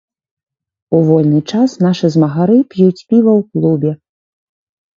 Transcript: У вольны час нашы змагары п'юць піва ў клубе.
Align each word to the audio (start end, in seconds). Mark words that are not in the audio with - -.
У 0.99 1.01
вольны 1.09 1.41
час 1.51 1.75
нашы 1.87 2.11
змагары 2.17 2.57
п'юць 2.73 2.99
піва 3.09 3.31
ў 3.43 3.47
клубе. 3.53 3.91